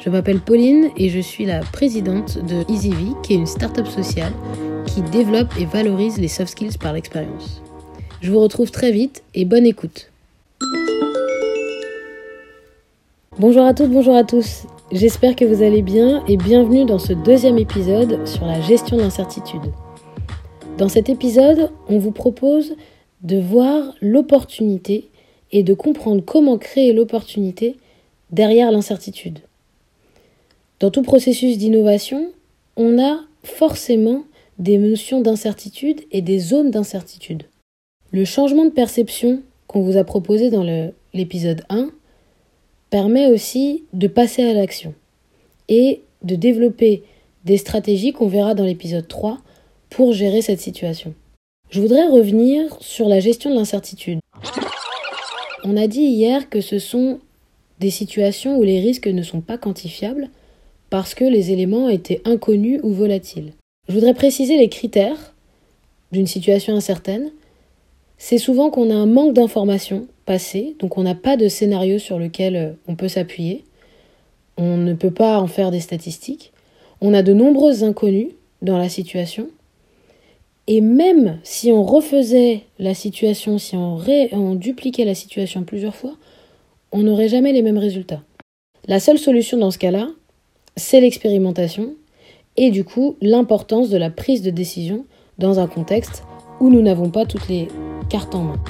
[0.00, 4.32] Je m'appelle Pauline et je suis la présidente de EasyV, qui est une start-up sociale
[4.86, 7.60] qui développe et valorise les soft skills par l'expérience.
[8.22, 10.10] Je vous retrouve très vite et bonne écoute.
[13.38, 14.62] Bonjour à toutes, bonjour à tous.
[14.90, 19.70] J'espère que vous allez bien et bienvenue dans ce deuxième épisode sur la gestion d'incertitude.
[20.78, 22.74] Dans cet épisode, on vous propose
[23.22, 25.10] de voir l'opportunité
[25.52, 27.76] et de comprendre comment créer l'opportunité
[28.30, 29.40] derrière l'incertitude.
[30.80, 32.32] Dans tout processus d'innovation,
[32.76, 34.24] on a forcément
[34.58, 37.42] des notions d'incertitude et des zones d'incertitude.
[38.12, 40.64] Le changement de perception qu'on vous a proposé dans
[41.12, 41.90] l'épisode 1
[42.88, 44.94] permet aussi de passer à l'action
[45.68, 47.02] et de développer
[47.44, 49.38] des stratégies qu'on verra dans l'épisode 3
[49.90, 51.12] pour gérer cette situation.
[51.68, 54.20] Je voudrais revenir sur la gestion de l'incertitude.
[55.62, 57.20] On a dit hier que ce sont
[57.80, 60.30] des situations où les risques ne sont pas quantifiables
[60.90, 63.52] parce que les éléments étaient inconnus ou volatiles.
[63.88, 65.34] Je voudrais préciser les critères
[66.12, 67.30] d'une situation incertaine.
[68.18, 72.18] C'est souvent qu'on a un manque d'informations passées, donc on n'a pas de scénario sur
[72.18, 73.64] lequel euh, on peut s'appuyer.
[74.56, 76.52] On ne peut pas en faire des statistiques.
[77.00, 79.48] On a de nombreuses inconnues dans la situation.
[80.66, 83.98] Et même si on refaisait la situation, si on,
[84.32, 86.16] on dupliquait la situation plusieurs fois,
[86.92, 88.22] on n'aurait jamais les mêmes résultats.
[88.86, 90.10] La seule solution dans ce cas-là,
[90.80, 91.94] c'est l'expérimentation
[92.56, 95.04] et du coup l'importance de la prise de décision
[95.38, 96.24] dans un contexte
[96.58, 97.68] où nous n'avons pas toutes les
[98.08, 98.60] cartes en main.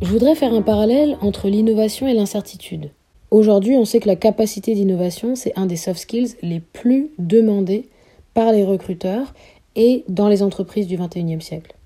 [0.00, 2.90] Je voudrais faire un parallèle entre l'innovation et l'incertitude.
[3.30, 7.88] Aujourd'hui, on sait que la capacité d'innovation, c'est un des soft skills les plus demandés
[8.32, 9.34] par les recruteurs
[9.76, 11.76] et dans les entreprises du XXIe siècle.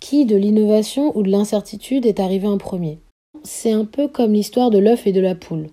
[0.00, 2.98] Qui de l'innovation ou de l'incertitude est arrivé en premier?
[3.44, 5.68] C'est un peu comme l'histoire de l'œuf et de la poule.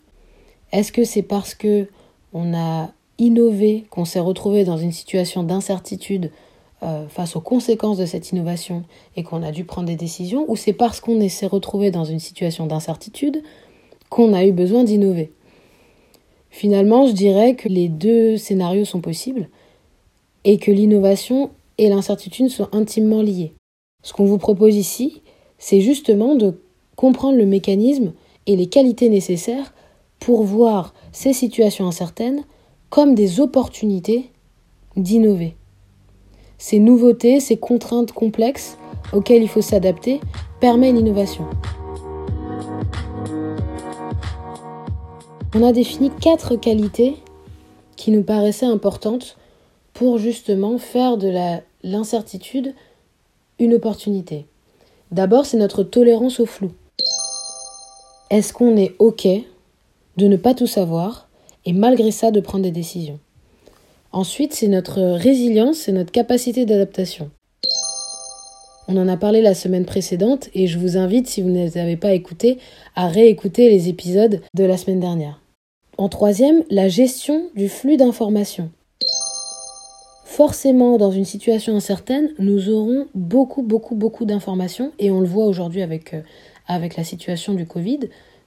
[0.72, 1.88] Est-ce que c'est parce que
[2.34, 6.32] on a innové qu'on s'est retrouvé dans une situation d'incertitude
[6.84, 8.84] euh, face aux conséquences de cette innovation
[9.16, 12.20] et qu'on a dû prendre des décisions, ou c'est parce qu'on s'est retrouvé dans une
[12.20, 13.44] situation d'incertitude
[14.10, 15.32] qu'on a eu besoin d'innover?
[16.50, 19.48] Finalement, je dirais que les deux scénarios sont possibles
[20.44, 23.54] et que l'innovation et l'incertitude sont intimement liés.
[24.04, 25.22] Ce qu'on vous propose ici,
[25.60, 26.60] c'est justement de
[27.02, 28.14] comprendre le mécanisme
[28.46, 29.74] et les qualités nécessaires
[30.20, 32.44] pour voir ces situations incertaines
[32.92, 34.30] comme des opportunités
[34.96, 35.56] d'innover.
[36.60, 38.78] Ces nouveautés, ces contraintes complexes
[39.14, 40.22] auxquelles il faut s'adapter
[40.60, 41.46] permettent l'innovation.
[45.56, 47.16] On a défini quatre qualités
[47.96, 49.38] qui nous paraissaient importantes
[49.94, 51.34] pour justement faire de
[51.82, 52.76] l'incertitude
[53.58, 54.46] une opportunité.
[55.10, 56.70] D'abord, c'est notre tolérance au flou.
[58.32, 59.28] Est-ce qu'on est OK
[60.16, 61.28] de ne pas tout savoir
[61.66, 63.20] et malgré ça de prendre des décisions?
[64.14, 67.30] Ensuite, c'est notre résilience, c'est notre capacité d'adaptation.
[68.88, 71.78] On en a parlé la semaine précédente et je vous invite, si vous ne les
[71.78, 72.58] avez pas écoutés,
[72.96, 75.42] à réécouter les épisodes de la semaine dernière.
[75.98, 78.72] En troisième, la gestion du flux d'informations.
[80.24, 85.48] Forcément, dans une situation incertaine, nous aurons beaucoup, beaucoup, beaucoup d'informations et on le voit
[85.48, 86.22] aujourd'hui avec euh,
[86.72, 88.00] avec la situation du Covid,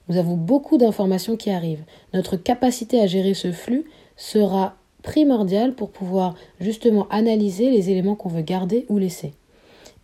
[0.09, 1.83] nous avons beaucoup d'informations qui arrivent.
[2.13, 3.85] Notre capacité à gérer ce flux
[4.17, 9.33] sera primordiale pour pouvoir justement analyser les éléments qu'on veut garder ou laisser.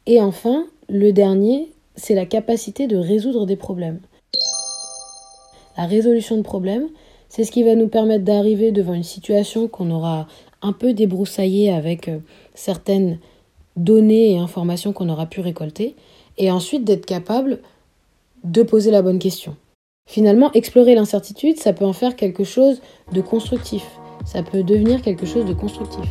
[0.06, 4.00] Et enfin, le dernier, c'est la capacité de résoudre des problèmes.
[5.76, 6.90] La résolution de problèmes,
[7.28, 10.28] c'est ce qui va nous permettre d'arriver devant une situation qu'on aura
[10.62, 12.20] un peu débroussaillée avec euh,
[12.53, 13.18] certaines
[13.78, 15.96] données et informations qu'on aura pu récolter,
[16.38, 17.59] et ensuite d'être capable
[18.43, 19.55] de poser la bonne question.
[20.09, 22.82] Finalement, explorer l'incertitude, ça peut en faire quelque chose
[23.14, 23.85] de constructif.
[24.26, 26.05] Ça peut devenir quelque chose de constructif.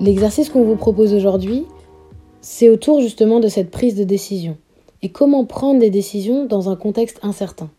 [0.00, 1.66] L'exercice qu'on vous propose aujourd'hui,
[2.40, 4.56] c'est autour justement de cette prise de décision.
[5.02, 7.70] Et comment prendre des décisions dans un contexte incertain?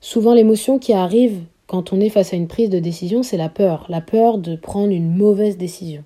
[0.00, 3.48] Souvent, l'émotion qui arrive quand on est face à une prise de décision, c'est la
[3.48, 3.86] peur.
[3.88, 6.02] La peur de prendre une mauvaise décision.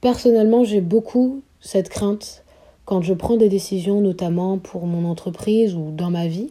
[0.00, 2.44] Personnellement, j'ai beaucoup cette crainte
[2.88, 6.48] quand je prends des décisions, notamment pour mon entreprise ou dans ma vie,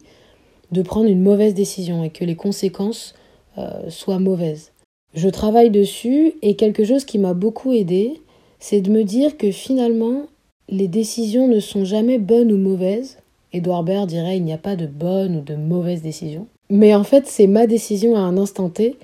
[0.71, 3.15] de prendre une mauvaise décision et que les conséquences
[3.57, 4.71] euh, soient mauvaises.
[5.15, 8.21] Je travaille dessus et quelque chose qui m'a beaucoup aidé,
[8.59, 10.27] c'est de me dire que finalement,
[10.69, 13.17] les décisions ne sont jamais bonnes ou mauvaises.
[13.51, 16.45] Edouard Baird dirait il n'y a pas de bonne ou de mauvaise décision.
[16.69, 18.95] Mais en fait, c'est ma décision à un instant T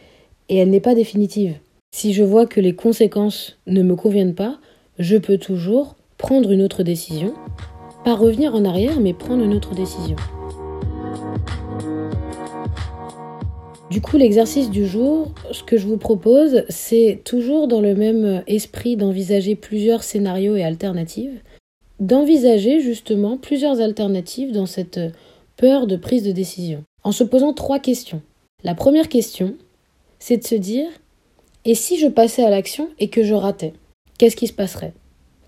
[0.49, 1.55] et elle n'est pas définitive.
[1.95, 4.59] Si je vois que les conséquences ne me conviennent pas,
[4.99, 7.33] je peux toujours prendre une autre décision.
[8.05, 10.15] Pas revenir en arrière, mais prendre une autre décision.
[13.91, 18.41] Du coup, l'exercice du jour, ce que je vous propose, c'est toujours dans le même
[18.47, 21.41] esprit d'envisager plusieurs scénarios et alternatives,
[21.99, 25.01] d'envisager justement plusieurs alternatives dans cette
[25.57, 28.21] peur de prise de décision, en se posant trois questions.
[28.63, 29.55] La première question,
[30.19, 30.87] c'est de se dire,
[31.65, 33.73] et si je passais à l'action et que je ratais
[34.17, 34.93] Qu'est-ce qui se passerait?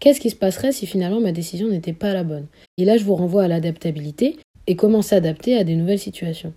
[0.05, 2.45] Qu'est-ce qui se passerait si finalement ma décision n'était pas la bonne?
[2.77, 4.37] Et là, je vous renvoie à l'adaptabilité
[4.67, 6.53] et comment s'adapter à des nouvelles situations.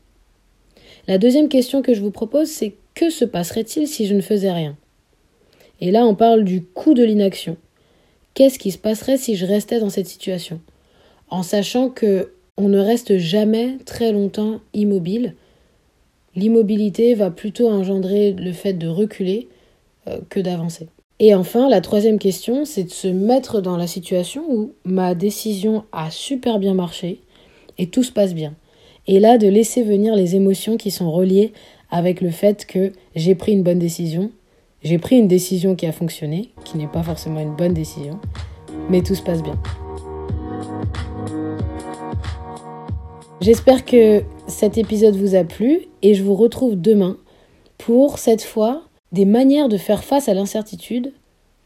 [1.06, 4.52] La deuxième question que je vous propose, c'est que se passerait-il si je ne faisais
[4.52, 4.76] rien?
[5.80, 7.56] Et là, on parle du coût de l'inaction.
[8.34, 10.60] Qu'est-ce qui se passerait si je restais dans cette situation?
[11.30, 15.36] En sachant que on ne reste jamais très longtemps immobile.
[16.36, 19.48] L'immobilité va plutôt engendrer le fait de reculer
[20.06, 20.88] euh, que d'avancer.
[21.20, 25.84] Et enfin, la troisième question, c'est de se mettre dans la situation où ma décision
[25.90, 27.20] a super bien marché
[27.76, 28.54] et tout se passe bien.
[29.08, 31.52] Et là, de laisser venir les émotions qui sont reliées
[31.90, 34.30] avec le fait que j'ai pris une bonne décision,
[34.82, 38.20] j'ai pris une décision qui a fonctionné, qui n'est pas forcément une bonne décision,
[38.88, 39.58] mais tout se passe bien.
[43.40, 47.16] J'espère que cet épisode vous a plu et je vous retrouve demain
[47.76, 51.12] pour cette fois des manières de faire face à l'incertitude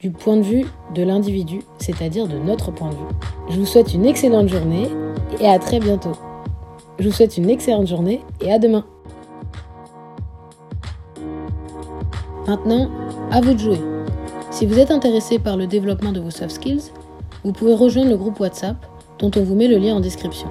[0.01, 3.15] du point de vue de l'individu, c'est-à-dire de notre point de vue.
[3.51, 4.89] Je vous souhaite une excellente journée
[5.41, 6.13] et à très bientôt.
[6.99, 8.85] Je vous souhaite une excellente journée et à demain.
[12.47, 12.91] Maintenant,
[13.31, 13.81] à vous de jouer.
[14.51, 16.93] Si vous êtes intéressé par le développement de vos soft skills,
[17.45, 18.77] vous pouvez rejoindre le groupe WhatsApp
[19.19, 20.49] dont on vous met le lien en description.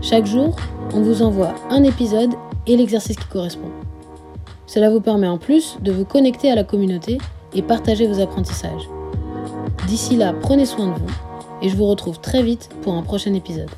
[0.00, 0.56] Chaque jour,
[0.94, 2.34] on vous envoie un épisode
[2.66, 3.70] et l'exercice qui correspond.
[4.68, 7.16] Cela vous permet en plus de vous connecter à la communauté
[7.54, 8.86] et partager vos apprentissages.
[9.86, 11.10] D'ici là, prenez soin de vous
[11.62, 13.70] et je vous retrouve très vite pour un prochain épisode.